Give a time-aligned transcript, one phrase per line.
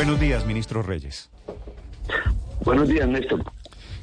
[0.00, 1.28] Buenos días, ministro Reyes.
[2.64, 3.44] Buenos días, Néstor.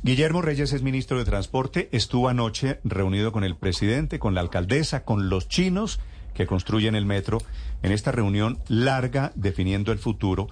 [0.04, 1.89] Guillermo Reyes es ministro de Transporte.
[1.92, 5.99] Estuvo anoche reunido con el presidente, con la alcaldesa, con los chinos
[6.36, 7.39] que construyen el metro,
[7.81, 10.49] en esta reunión larga definiendo el futuro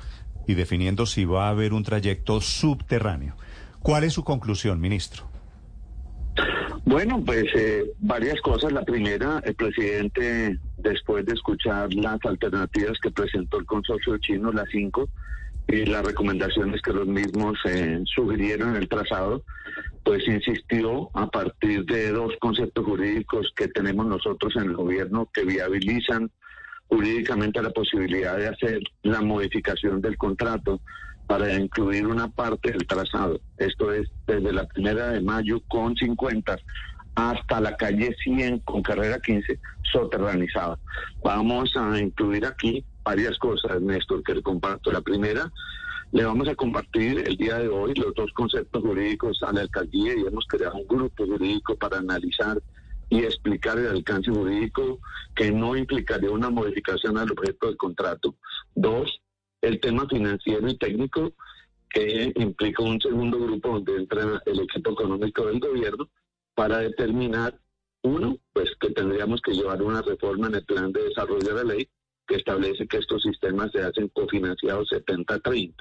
[0.47, 3.35] y definiendo si va a haber un trayecto subterráneo.
[3.83, 5.34] ¿Cuál es su conclusión, ministro?
[6.85, 8.71] Bueno, pues eh, varias cosas.
[8.71, 14.69] La primera, el presidente, después de escuchar las alternativas que presentó el consorcio chino, las
[14.69, 15.09] cinco,
[15.67, 19.43] y las recomendaciones que los mismos eh, sugirieron en el trazado,
[20.03, 25.43] pues insistió a partir de dos conceptos jurídicos que tenemos nosotros en el gobierno que
[25.43, 26.29] viabilizan
[26.87, 30.81] jurídicamente la posibilidad de hacer la modificación del contrato
[31.27, 33.39] para incluir una parte del trazado.
[33.57, 36.57] Esto es desde la primera de mayo con 50
[37.15, 39.59] hasta la calle 100 con carrera 15
[39.91, 40.77] soterranizada.
[41.23, 44.91] Vamos a incluir aquí varias cosas, Néstor, que le comparto.
[44.91, 45.51] La primera,
[46.11, 50.13] le vamos a compartir el día de hoy los dos conceptos jurídicos a la alcaldía
[50.15, 52.61] y hemos creado un grupo jurídico para analizar
[53.09, 54.99] y explicar el alcance jurídico
[55.35, 58.35] que no implicaría una modificación al objeto del contrato.
[58.75, 59.21] Dos,
[59.65, 61.33] el tema financiero y técnico
[61.89, 66.09] que implica un segundo grupo donde entra el equipo económico del gobierno
[66.53, 67.59] para determinar,
[68.03, 71.73] uno, pues que tendríamos que llevar una reforma en el plan de desarrollo de la
[71.73, 71.89] ley
[72.27, 75.73] que establece que estos sistemas se hacen cofinanciados 70-30,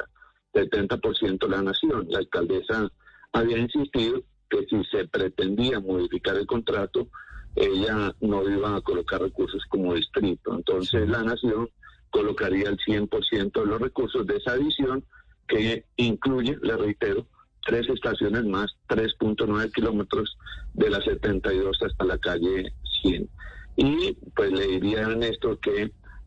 [0.55, 2.07] 70%, la nación.
[2.09, 2.91] La alcaldesa
[3.33, 7.09] había insistido que si se pretendía modificar el contrato,
[7.57, 10.55] ella no iba a colocar recursos como distrito.
[10.55, 11.69] Entonces la nación
[12.15, 15.05] colocaría el 100% de los recursos de esa adición
[15.49, 17.27] que incluye, le reitero,
[17.67, 20.39] tres estaciones más, 3.9 kilómetros
[20.75, 23.29] de la 72 hasta la calle 100.
[23.77, 25.83] Y pues le diría a Néstor que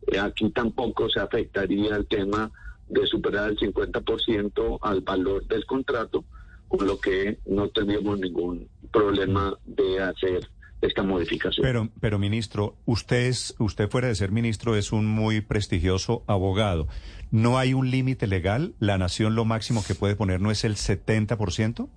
[0.08, 2.50] eh, aquí tampoco se afectaría el tema
[2.86, 6.22] de superar el 50% al valor del contrato,
[6.68, 10.50] con lo que no tendríamos ningún problema de hacer
[10.80, 11.64] esta modificación.
[11.64, 16.88] Pero, pero ministro, usted es, usted fuera de ser ministro es un muy prestigioso abogado.
[17.30, 18.74] ¿No hay un límite legal?
[18.78, 21.88] ¿La nación lo máximo que puede poner no es el 70%?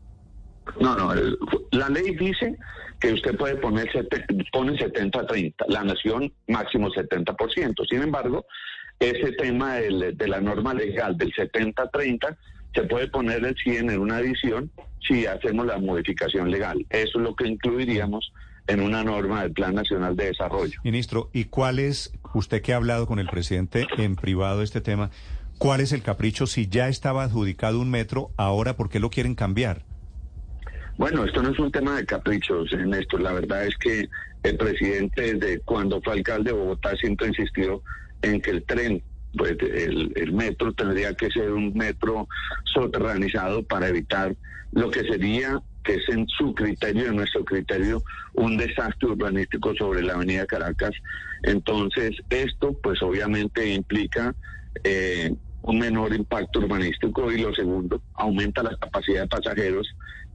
[0.79, 1.13] No, no,
[1.71, 2.57] la ley dice
[2.99, 3.89] que usted puede poner
[4.51, 7.87] pone 70-30, la nación máximo 70%.
[7.89, 8.45] Sin embargo,
[8.99, 12.37] ese tema de la norma legal del 70-30
[12.73, 14.71] se puede poner el 100 en una adición
[15.07, 16.85] si hacemos la modificación legal.
[16.89, 18.31] Eso es lo que incluiríamos
[18.67, 20.79] en una norma del Plan Nacional de Desarrollo.
[20.83, 24.81] Ministro, ¿y cuál es, usted que ha hablado con el presidente en privado de este
[24.81, 25.11] tema,
[25.57, 29.35] cuál es el capricho si ya estaba adjudicado un metro, ahora por qué lo quieren
[29.35, 29.83] cambiar?
[30.97, 33.21] Bueno, esto no es un tema de caprichos, Néstor.
[33.21, 34.07] La verdad es que
[34.43, 37.81] el presidente, desde cuando fue alcalde de Bogotá, siempre insistió
[38.21, 39.01] en que el tren,
[39.37, 42.27] pues el, metro tendría que ser un metro
[42.65, 44.35] soterranizado para evitar
[44.71, 48.03] lo que sería que es en su criterio, en nuestro criterio,
[48.33, 50.91] un desastre urbanístico sobre la avenida Caracas.
[51.41, 54.35] Entonces, esto pues obviamente implica
[54.83, 59.87] eh, un menor impacto urbanístico y lo segundo, aumenta la capacidad de pasajeros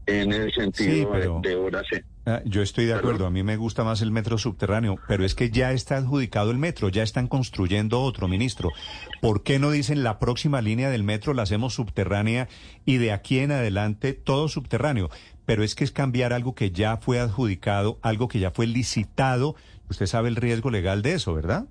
[0.07, 1.87] en el sentido de, horas.
[2.29, 5.37] Ah, yo estoy de acuerdo, a mí me gusta más el metro subterráneo, pero es
[5.37, 8.73] que ya está adjudicado el metro, ya están construyendo otro, ministro.
[9.21, 12.49] ¿Por qué no dicen la próxima línea del metro la hacemos subterránea
[12.85, 15.09] y de aquí en adelante todo subterráneo?
[15.45, 19.55] Pero es que es cambiar algo que ya fue adjudicado, algo que ya fue licitado.
[19.89, 21.67] Usted sabe el riesgo legal de eso, ¿verdad?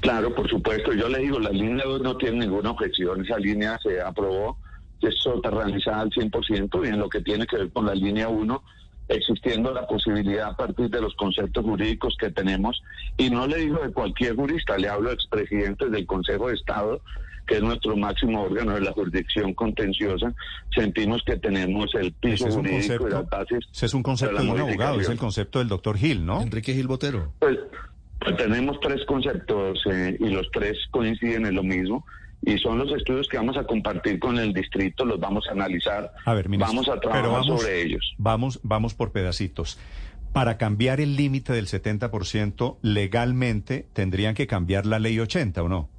[0.00, 0.92] Claro, por supuesto.
[0.92, 3.24] Yo le digo, la línea 2 no tiene ninguna objeción.
[3.24, 4.58] Esa línea se aprobó
[5.00, 8.62] es soterranizada al 100% y en lo que tiene que ver con la línea 1,
[9.08, 12.82] existiendo la posibilidad a partir de los conceptos jurídicos que tenemos,
[13.16, 17.00] y no le digo de cualquier jurista, le hablo de expresidentes del Consejo de Estado,
[17.46, 20.34] que es nuestro máximo órgano de la jurisdicción contenciosa,
[20.74, 23.64] sentimos que tenemos el piso jurídico y las bases.
[23.72, 26.42] Ese es un concepto de, un abogado, es el concepto del doctor Gil, ¿no?
[26.42, 27.32] Enrique Gil Botero.
[27.38, 27.58] Pues,
[28.18, 32.04] pues tenemos tres conceptos eh, y los tres coinciden en lo mismo
[32.46, 36.12] y son los estudios que vamos a compartir con el distrito, los vamos a analizar,
[36.24, 38.14] a ver, vamos a trabajar sobre ellos.
[38.18, 39.78] Vamos, vamos por pedacitos.
[40.32, 45.90] Para cambiar el límite del 70%, legalmente tendrían que cambiar la ley 80, ¿o no?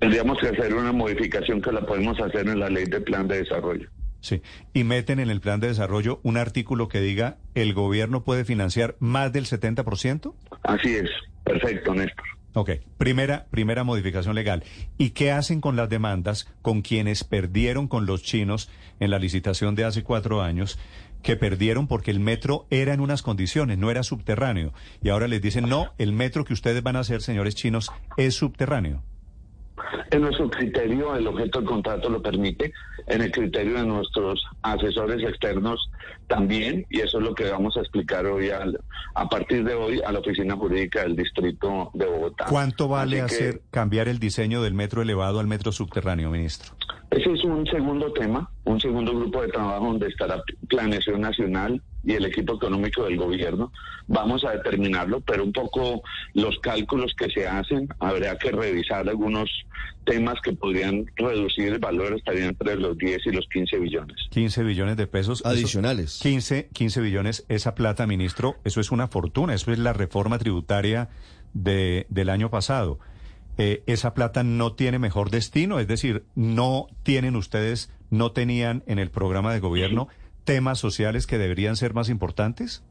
[0.00, 3.38] Tendríamos que hacer una modificación que la podemos hacer en la ley de plan de
[3.38, 3.88] desarrollo.
[4.20, 4.42] Sí,
[4.74, 8.96] y meten en el plan de desarrollo un artículo que diga el gobierno puede financiar
[8.98, 10.34] más del 70%?
[10.62, 11.10] Así es,
[11.44, 12.26] perfecto, Néstor.
[12.54, 14.62] Ok, primera, primera modificación legal.
[14.98, 18.68] ¿Y qué hacen con las demandas con quienes perdieron con los chinos
[19.00, 20.78] en la licitación de hace cuatro años?
[21.22, 24.72] que perdieron porque el metro era en unas condiciones, no era subterráneo.
[25.02, 28.34] Y ahora les dicen, no, el metro que ustedes van a hacer, señores chinos, es
[28.34, 29.02] subterráneo.
[30.10, 32.72] En nuestro criterio, el objeto del contrato lo permite,
[33.06, 35.90] en el criterio de nuestros asesores externos
[36.28, 40.12] también, y eso es lo que vamos a explicar hoy a partir de hoy a
[40.12, 42.46] la Oficina Jurídica del Distrito de Bogotá.
[42.48, 46.74] ¿Cuánto vale hacer cambiar el diseño del metro elevado al metro subterráneo, ministro?
[47.12, 52.14] Ese es un segundo tema, un segundo grupo de trabajo donde estará Planeación Nacional y
[52.14, 53.70] el equipo económico del gobierno.
[54.06, 59.50] Vamos a determinarlo, pero un poco los cálculos que se hacen, habría que revisar algunos
[60.04, 64.16] temas que podrían reducir el valor, estarían entre los 10 y los 15 billones.
[64.30, 66.18] 15 billones de pesos adicionales.
[66.22, 71.10] 15, 15 billones, esa plata, ministro, eso es una fortuna, eso es la reforma tributaria
[71.52, 72.98] de, del año pasado.
[73.58, 78.98] Eh, esa plata no tiene mejor destino, es decir, no tienen ustedes, no tenían en
[78.98, 80.08] el programa de gobierno
[80.44, 82.82] temas sociales que deberían ser más importantes?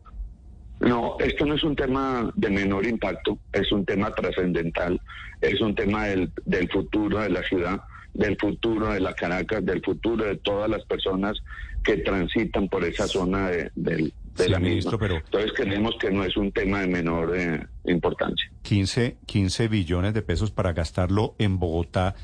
[0.80, 5.00] No, esto no es un tema de menor impacto, es un tema trascendental,
[5.40, 7.82] es un tema del, del futuro de la ciudad,
[8.14, 11.38] del futuro de la Caracas, del futuro de todas las personas
[11.84, 14.98] que transitan por esa zona de, del, de la misma.
[14.98, 18.52] Pero Entonces creemos que no es un tema de menor eh, importancia.
[18.64, 22.16] 15, 15 billones de pesos para gastarlo en Bogotá.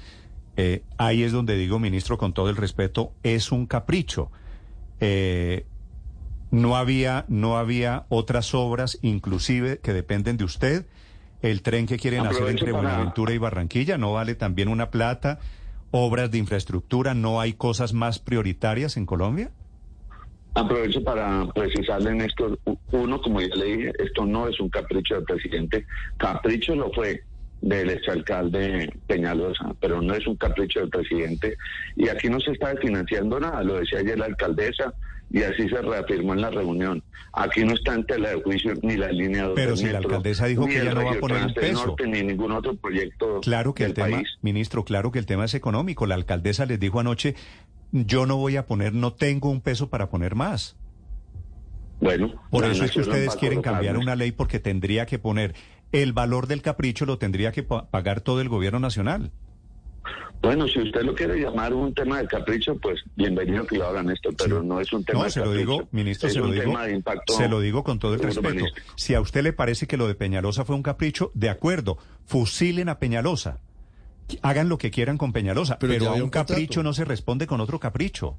[0.56, 4.32] Eh, ahí es donde digo, ministro, con todo el respeto, es un capricho.
[5.00, 5.66] Eh,
[6.50, 10.86] no había, no había otras obras, inclusive, que dependen de usted.
[11.42, 15.40] El tren que quieren hacer entre Buenaventura y Barranquilla no vale también una plata.
[15.92, 19.52] Obras de infraestructura, ¿no hay cosas más prioritarias en Colombia?
[20.58, 22.58] Aprovecho para precisarle en esto,
[22.92, 25.86] uno, como ya le dije, esto no es un capricho del presidente,
[26.18, 27.22] capricho lo fue
[27.62, 31.58] del exalcalde Peñalosa, pero no es un capricho del presidente.
[31.96, 34.96] Y aquí no se está financiando nada, lo decía ayer la alcaldesa,
[35.30, 37.04] y así se reafirmó en la reunión.
[37.34, 40.66] Aquí no está en tela de juicio ni la línea Pero si la alcaldesa dijo
[40.66, 41.96] que ya no va a poner un peso.
[42.04, 46.08] ni ningún otro proyecto Claro que el tema, ministro, claro que el tema es económico.
[46.08, 47.36] La alcaldesa les dijo anoche,
[47.92, 50.76] yo no voy a poner, no tengo un peso para poner más.
[52.00, 55.56] Bueno, por eso es que ustedes quieren cambiar una ley porque tendría que poner
[55.92, 59.32] el valor del capricho lo tendría que pagar todo el gobierno nacional.
[60.42, 64.10] Bueno, si usted lo quiere llamar un tema de capricho, pues bienvenido que lo hagan
[64.12, 66.74] esto, pero no es un tema no, se lo digo, ministro, se lo digo,
[67.28, 68.66] se lo digo con todo el respeto.
[68.96, 72.88] Si a usted le parece que lo de Peñalosa fue un capricho, de acuerdo, fusilen
[72.90, 73.60] a Peñalosa
[74.42, 77.80] hagan lo que quieran con Peñalosa, pero, a un, capricho no se responde con otro
[77.80, 78.38] capricho.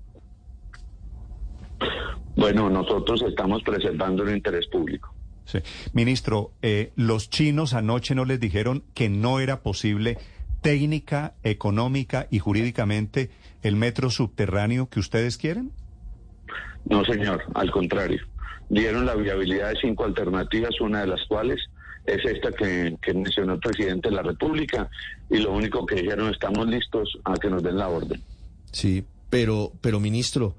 [2.36, 5.12] Bueno, nosotros estamos preservando el interés público.
[5.44, 5.58] Sí.
[5.92, 10.18] Ministro, eh, los chinos anoche no les dijeron que no era posible
[10.60, 13.30] técnica, económica y jurídicamente
[13.62, 15.72] el metro subterráneo que ustedes quieren?
[16.84, 18.20] No, señor, al contrario.
[18.68, 21.58] Dieron la viabilidad de cinco alternativas, una de las cuales
[22.08, 24.88] es esta que, mencionó el presidente de la República
[25.30, 28.22] y lo único que dijeron estamos listos a que nos den la orden.
[28.72, 30.56] Sí, pero, pero ministro,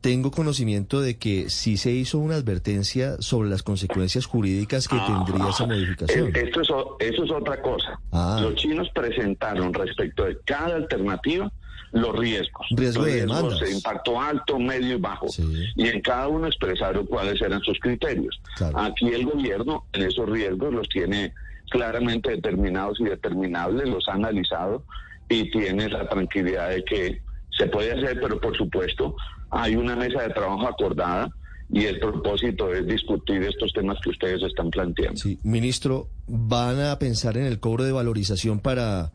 [0.00, 5.50] tengo conocimiento de que sí se hizo una advertencia sobre las consecuencias jurídicas que tendría
[5.50, 6.28] esa modificación.
[6.28, 6.68] Eh, esto es,
[7.10, 8.00] eso es otra cosa.
[8.10, 8.38] Ah.
[8.40, 11.50] Los chinos presentaron respecto de cada alternativa
[11.92, 12.66] los riesgos.
[12.70, 15.26] Riesgo de riesgos de impacto alto, medio y bajo.
[15.74, 18.40] Y en cada uno expresaron cuáles eran sus criterios.
[18.74, 21.34] Aquí el gobierno en esos riesgos los tiene
[21.70, 24.84] claramente determinados y determinables, los ha analizado
[25.28, 27.22] y tiene la tranquilidad de que
[27.60, 29.14] se puede hacer, pero por supuesto
[29.50, 31.30] hay una mesa de trabajo acordada
[31.68, 35.16] y el propósito es discutir estos temas que ustedes están planteando.
[35.16, 39.12] Sí, ministro, ¿van a pensar en el cobro de valorización para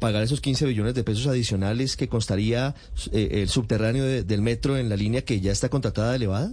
[0.00, 2.74] pagar esos 15 billones de pesos adicionales que costaría
[3.12, 6.50] eh, el subterráneo del metro en la línea que ya está contratada elevada?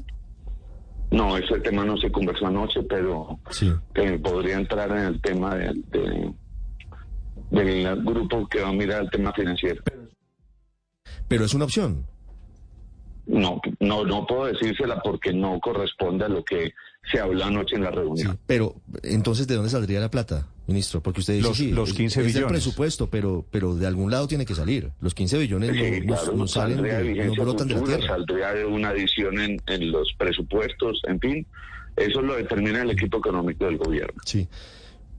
[1.10, 3.40] No, ese tema no se conversó anoche, pero
[4.24, 6.36] podría entrar en el tema del
[8.04, 9.82] grupo que va a mirar el tema financiero.
[11.28, 12.06] Pero es una opción.
[13.26, 16.74] No, no, no puedo decírsela porque no corresponde a lo que
[17.10, 18.38] se habló anoche en la reunión.
[18.46, 21.02] pero entonces, ¿de dónde saldría la plata, ministro?
[21.02, 22.44] Porque usted dice los, sí, los 15 billones.
[22.44, 24.92] Es presupuesto, pero, pero de algún lado tiene que salir.
[25.00, 28.08] Los 15 billones no, salen, de, no brotan de la tierra.
[28.08, 31.48] Saldría de una adición en, en los presupuestos, en fin.
[31.96, 34.22] Eso lo determina el equipo económico del gobierno.
[34.26, 34.48] Sí.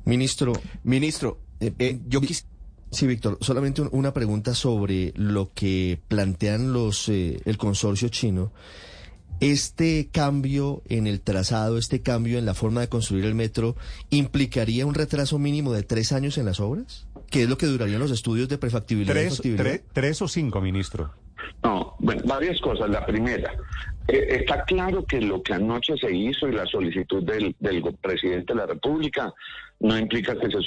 [0.05, 0.53] Ministro.
[0.83, 2.54] Ministro, eh, eh, yo quisiera
[2.95, 8.53] Sí, Víctor, solamente una pregunta sobre lo que plantean los eh, el consorcio chino.
[9.41, 13.75] ¿Este cambio en el trazado, este cambio en la forma de construir el metro,
[14.11, 17.09] implicaría un retraso mínimo de tres años en las obras?
[17.31, 19.15] ¿Qué es lo que durarían los estudios de prefactibilidad?
[19.15, 21.13] Tres, tres o cinco, ministro.
[21.65, 22.89] No, bueno, varias cosas.
[22.89, 23.53] La primera,
[24.07, 28.53] eh, está claro que lo que anoche se hizo y la solicitud del, del presidente
[28.53, 29.35] de la República
[29.81, 30.59] no implica que se,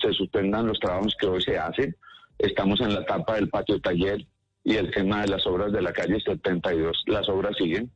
[0.00, 1.96] se, suspendan los trabajos que hoy se hacen.
[2.38, 4.24] estamos en la etapa del patio taller
[4.64, 7.90] y el tema de las obras de la calle 72, las obras siguen.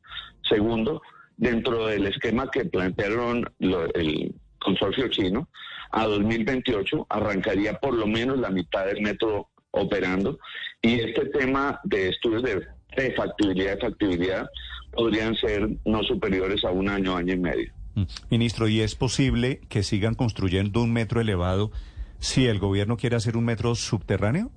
[0.47, 1.01] Segundo,
[1.37, 5.47] dentro del esquema que plantearon el consorcio chino,
[5.91, 10.39] a 2028 arrancaría por lo menos la mitad del metro operando
[10.81, 14.45] y este tema de estudios de, factibilidad y factibilidad
[14.91, 17.73] podrían ser no superiores a un año, año y medio.
[17.95, 18.03] Mm.
[18.29, 21.71] Ministro, ¿y es posible que sigan construyendo un metro elevado
[22.19, 24.51] si el gobierno quiere hacer un metro subterráneo?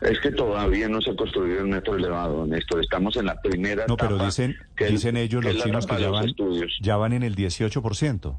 [0.00, 2.82] Es que todavía no se ha construido el metro elevado, Néstor.
[2.82, 6.34] Estamos en la primera No, pero dicen, dicen ellos, los chinos, que ya van,
[6.80, 8.36] ya van en el 18%.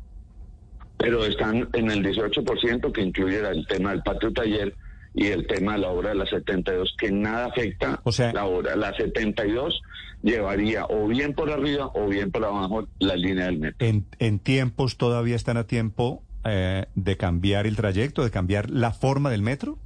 [0.97, 4.75] Pero están en el 18% que incluye el tema del patio taller
[5.13, 8.45] y el tema de la obra de la 72, que nada afecta o sea, la
[8.45, 8.75] obra.
[8.75, 9.81] La 72
[10.21, 13.85] llevaría o bien por arriba o bien por abajo la línea del metro.
[13.85, 18.91] ¿En, en tiempos todavía están a tiempo eh, de cambiar el trayecto, de cambiar la
[18.91, 19.77] forma del metro?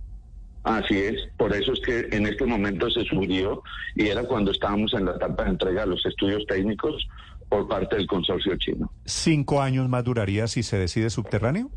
[0.63, 3.61] Así es, por eso es que en este momento se subió
[3.95, 7.05] y era cuando estábamos en la etapa de entrega de los estudios técnicos
[7.49, 8.91] por parte del consorcio chino.
[9.05, 11.69] ¿Cinco años más duraría si se decide subterráneo?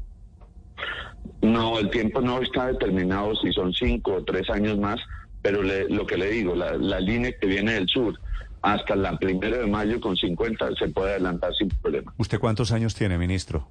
[1.43, 5.01] No, el tiempo no está determinado si son cinco o tres años más,
[5.43, 8.19] pero lo que le digo, la, la línea que viene del sur
[8.63, 12.13] hasta la primera de mayo con 50 se puede adelantar sin problema.
[12.19, 13.69] ¿Usted cuántos años tiene, ministro?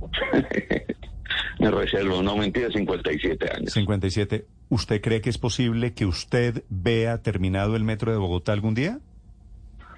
[1.58, 3.72] Me reservo, no mentira, 57 años.
[3.72, 4.46] 57.
[4.68, 8.98] ¿Usted cree que es posible que usted vea terminado el metro de Bogotá algún día?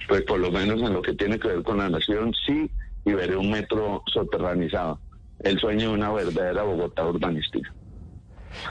[0.09, 2.71] Pues por lo menos en lo que tiene que ver con la nación, sí,
[3.05, 5.01] y veré un metro soterranizado.
[5.41, 7.73] El sueño de una verdadera Bogotá urbanística.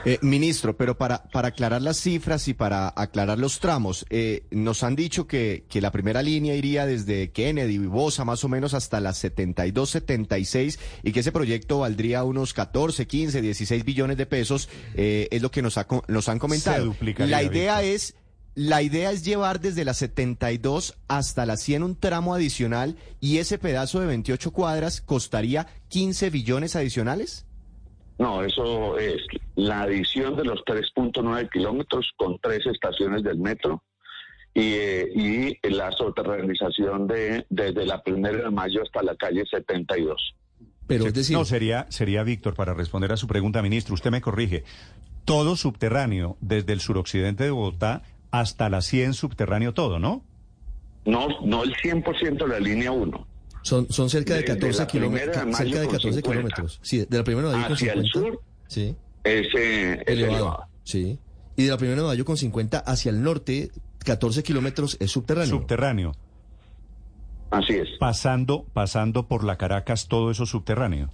[0.04, 4.82] Eh, ministro, pero para, para aclarar las cifras y para aclarar los tramos, eh, nos
[4.82, 8.74] han dicho que, que, la primera línea iría desde Kennedy y Bosa más o menos
[8.74, 14.26] hasta las 72, 76 y que ese proyecto valdría unos 14, 15, 16 billones de
[14.26, 16.94] pesos, eh, es lo que nos, ha, nos han comentado.
[17.18, 18.14] La idea es...
[18.60, 23.56] La idea es llevar desde las 72 hasta las 100 un tramo adicional y ese
[23.56, 27.46] pedazo de 28 cuadras costaría 15 billones adicionales.
[28.18, 29.22] No, eso es
[29.54, 33.84] la adición de los 3.9 kilómetros con tres estaciones del metro
[34.52, 40.34] y, eh, la soterranización de, desde la primera de mayo hasta la calle 72.
[40.88, 41.36] Pero es decir...
[41.36, 44.64] No, sería, sería Víctor, para responder a su pregunta, ministro, usted me corrige.
[45.24, 50.22] Todo subterráneo, desde el suroccidente de Bogotá hasta la 100 subterráneo todo, ¿no?
[51.04, 53.26] No, no el 100% de la línea 1.
[53.62, 55.56] Son, son cerca de 14 kilómetros.
[55.56, 56.80] Cerca de 14 kilómetros.
[56.82, 58.18] Sí, de la primera de mayo Hacia con 50.
[58.18, 58.42] el sur.
[58.66, 58.96] Sí.
[59.24, 60.64] Ese, elevado.
[60.84, 61.18] Sí.
[61.56, 63.70] Y de la primera de mayo con 50 hacia el norte,
[64.04, 65.58] 14 kilómetros es subterráneo.
[65.58, 66.12] Subterráneo.
[67.50, 67.88] Así es.
[67.98, 71.10] Pasando, pasando por la Caracas, todo eso subterráneo.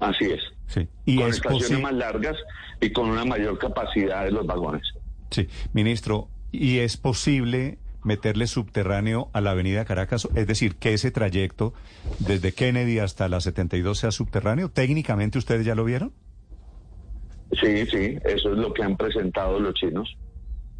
[0.00, 0.40] Así es.
[0.66, 0.88] Sí.
[1.04, 2.36] Y con estaciones más largas
[2.80, 4.82] y con una mayor capacidad de los vagones.
[5.30, 11.10] Sí, ministro, ¿y es posible meterle subterráneo a la avenida Caracas, es decir, que ese
[11.10, 11.74] trayecto
[12.20, 14.70] desde Kennedy hasta la 72 sea subterráneo.
[14.70, 16.12] ¿Técnicamente ustedes ya lo vieron?
[17.52, 20.16] Sí, sí, eso es lo que han presentado los chinos.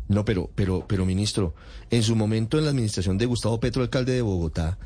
[0.08, 1.54] No, pero, pero, pero, ministro,
[1.90, 4.78] en su momento en la administración de Gustavo Petro, alcalde de Bogotá,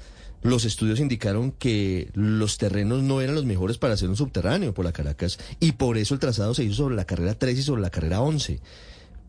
[0.42, 4.84] los estudios indicaron que los terrenos no eran los mejores para hacer un subterráneo por
[4.84, 7.82] la Caracas y por eso el trazado se hizo sobre la carrera 3 y sobre
[7.82, 8.58] la carrera 11.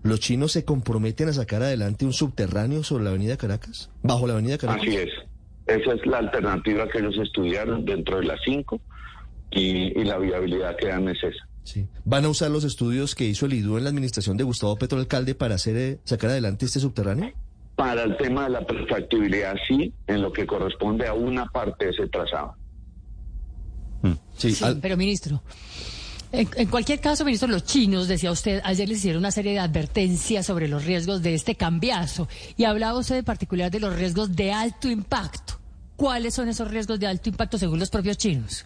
[0.04, 3.90] ¿Los chinos se comprometen a sacar adelante un subterráneo sobre la avenida Caracas?
[4.02, 4.82] ¿Bajo la avenida Caracas?
[4.82, 5.10] Así es.
[5.66, 8.82] Esa es la alternativa que ellos estudiaron dentro de las cinco
[9.50, 11.48] y, la viabilidad que dan es esa.
[11.64, 11.88] Sí.
[12.04, 15.00] ¿Van a usar los estudios que hizo el IDU en la administración de Gustavo Petro
[15.00, 17.32] Alcalde para hacer eh, sacar adelante este subterráneo?
[17.78, 21.92] Para el tema de la perfectibilidad, sí, en lo que corresponde a una parte de
[21.92, 22.56] ese trazado.
[24.36, 25.42] Sí, sí pero ministro,
[26.34, 30.48] en, cualquier caso, ministro, los chinos, decía usted, ayer les hicieron una serie de advertencias
[30.48, 34.52] sobre los riesgos de este cambiazo y hablaba usted en particular de los riesgos de
[34.52, 35.54] alto impacto.
[35.96, 38.66] ¿Cuáles son esos riesgos de alto impacto según los propios chinos?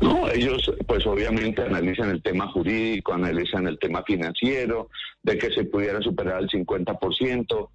[0.00, 4.90] No, ellos pues obviamente analizan el tema jurídico, analizan el tema financiero,
[5.22, 7.68] de que se pudiera superar el 50%.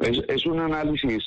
[0.00, 1.24] Es, es un análisis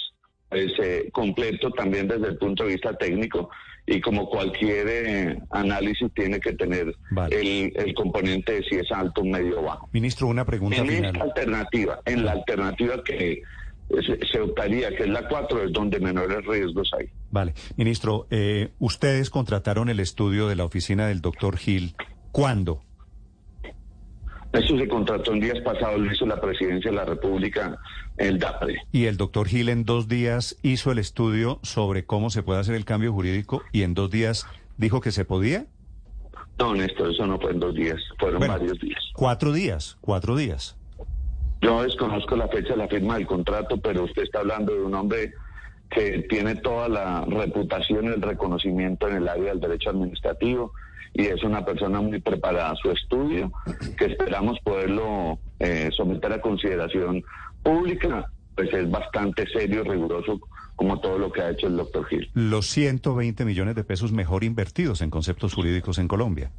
[0.47, 3.49] pues, eh, completo también desde el punto de vista técnico
[3.85, 6.95] y como cualquier eh, análisis tiene que tener
[7.29, 9.89] el, componente de si es alto, medio o bajo.
[9.91, 11.05] Ministro, una pregunta en final.
[11.13, 13.41] esta alternativa, en la alternativa que
[14.31, 17.07] se, optaría, que es la 4, es donde menores riesgos hay.
[17.29, 17.53] Vale.
[17.75, 21.95] Ministro, eh, ustedes contrataron el estudio de la oficina del doctor Gil.
[22.31, 22.83] ¿Cuándo?
[24.53, 27.79] Eso se contrató en días pasados, lo hizo la presidencia de la República,
[28.17, 28.81] el DAPRE.
[28.91, 32.75] Y el doctor Gil en dos días hizo el estudio sobre cómo se puede hacer
[32.75, 34.45] el cambio jurídico y en dos días
[34.77, 35.67] dijo que se podía.
[36.59, 39.01] No, Néstor, eso no fue en dos días, fueron varios días.
[39.13, 40.77] Cuatro días, cuatro días.
[41.61, 44.93] Yo desconozco la fecha de la firma del contrato, pero usted está hablando de un
[44.95, 45.33] hombre
[45.91, 50.73] que tiene toda la reputación y el reconocimiento en el área del derecho administrativo
[51.13, 52.73] y es una persona muy preparada.
[52.81, 53.51] Su estudio,
[53.97, 57.23] que esperamos poderlo eh, someter a consideración
[57.61, 60.39] pública, pues es bastante serio y riguroso
[60.75, 62.29] como todo lo que ha hecho el doctor Gil.
[62.33, 66.51] Los 120 millones de pesos mejor invertidos en conceptos jurídicos en Colombia.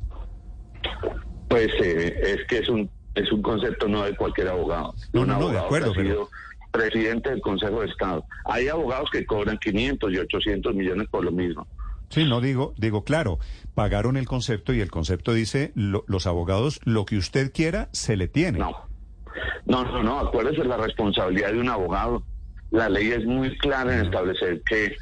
[1.48, 4.94] Pues eh, es que es un es un concepto no de cualquier abogado.
[5.12, 6.28] No, no, no, de acuerdo, pero
[6.72, 8.24] presidente del Consejo de Estado.
[8.44, 11.66] Hay abogados que cobran 500 y 800 millones por lo mismo.
[12.08, 13.38] Sí, no digo, digo, claro,
[13.74, 18.28] pagaron el concepto y el concepto dice, los abogados, lo que usted quiera, se le
[18.28, 18.58] tiene.
[18.58, 18.72] No,
[19.64, 22.22] no, no, no, acuérdese la responsabilidad de un abogado.
[22.70, 24.96] La ley es muy clara en establecer que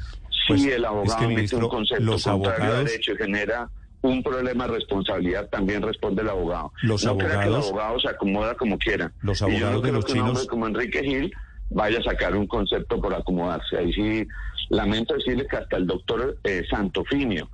[0.47, 2.85] si pues, el abogado es un concepto los contrario abogados...
[2.85, 3.69] derecho y genera
[4.01, 6.71] un problema de responsabilidad, también responde el abogado.
[6.81, 9.11] Los no abogados, crea que el abogado se acomoda como quiera.
[9.21, 10.47] Los abogados de los chinos...
[10.47, 11.33] como Enrique Gil
[11.71, 13.77] vaya a sacar un concepto por acomodarse.
[13.77, 14.27] Ahí sí,
[14.69, 17.49] lamento decirle que hasta el doctor eh, Santofinio,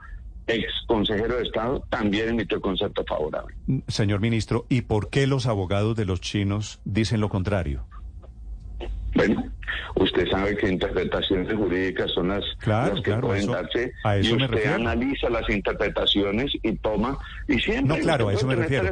[0.48, 3.56] ex consejero de Estado, también emitió concepto favorable.
[3.88, 7.86] Señor ministro, ¿y por qué los abogados de los chinos dicen lo contrario?
[9.16, 9.52] Bueno,
[9.96, 12.44] usted sabe que interpretaciones jurídicas son las,
[13.04, 18.34] que pueden darse y usted analiza las interpretaciones y toma y siempre no claro a
[18.34, 18.92] eso me refiero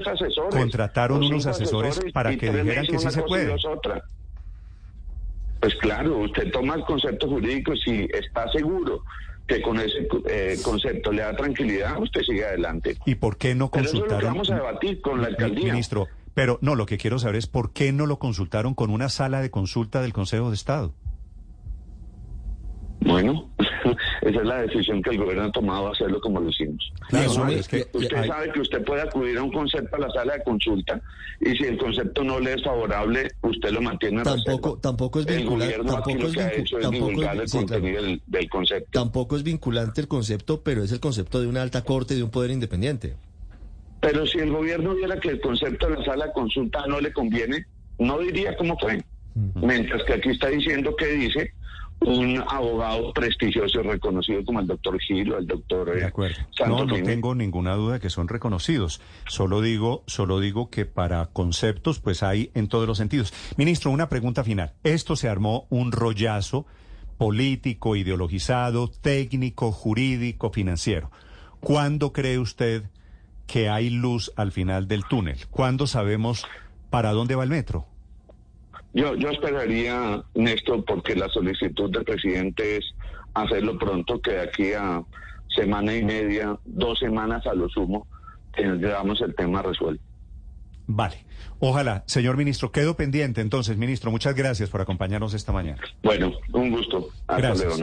[0.50, 3.56] contrataron unos asesores, para que dijeran que sí se puede
[5.66, 9.04] pues claro usted toma el concepto jurídico si está seguro
[9.48, 13.72] que con ese eh, concepto le da tranquilidad usted sigue adelante y por qué no
[13.72, 17.38] consultaron Pero vamos a debatir con la alcaldía ministro pero no, lo que quiero saber
[17.38, 20.94] es por qué no lo consultaron con una sala de consulta del Consejo de Estado.
[23.06, 23.48] Bueno,
[24.22, 26.92] esa es la decisión que el gobierno ha tomado, hacerlo como lo hicimos.
[27.94, 31.00] usted sabe que usted puede acudir a un concepto a la sala de consulta
[31.40, 35.28] y si el concepto no le es favorable, usted lo mantiene en tampoco, Tampoco es
[35.28, 35.76] vinculante.
[35.76, 38.90] Tampoco es, el contenido del concepto.
[38.92, 42.24] Tampoco es vinculante el concepto, pero es el concepto de una alta corte y de
[42.24, 43.16] un poder independiente.
[44.02, 47.14] Pero si el gobierno viera que el concepto de la sala de consulta no le
[47.14, 47.66] conviene,
[48.00, 49.04] no diría cómo fue.
[49.56, 51.54] Mientras que aquí está diciendo que dice
[52.02, 56.36] un abogado prestigioso y reconocido como el doctor Gil o el doctor de acuerdo.
[56.68, 59.02] no, no tengo ninguna duda de que son reconocidos.
[59.28, 63.34] Solo digo, solo digo que para conceptos, pues hay en todos los sentidos.
[63.58, 64.74] Ministro, una pregunta final.
[64.84, 66.66] Esto se armó un rollazo
[67.18, 71.12] político, ideologizado, técnico, jurídico, financiero.
[71.60, 72.84] ¿Cuándo cree usted
[73.48, 75.48] que hay luz al final del túnel?
[75.50, 76.46] ¿Cuándo sabemos
[76.90, 77.88] para dónde va el metro?
[78.96, 82.86] Yo, yo esperaría, Néstor, porque la solicitud del presidente es
[83.34, 85.04] hacerlo pronto, que de aquí a
[85.54, 88.08] semana y media, dos semanas a lo sumo,
[88.56, 90.02] tengamos el tema resuelto.
[90.88, 91.26] Vale.
[91.60, 94.12] Ojalá, señor ministro, quedo pendiente entonces, ministro.
[94.12, 95.82] Muchas gracias por acompañarnos esta mañana.
[96.02, 97.10] Bueno, un gusto.
[97.28, 97.82] gracias.